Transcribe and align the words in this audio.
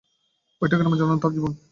এই 0.61 0.67
গ্রামের 0.69 0.85
সঙ্গে 0.85 0.99
জড়ানো 0.99 1.21
তার 1.23 1.31
জীবন। 1.35 1.51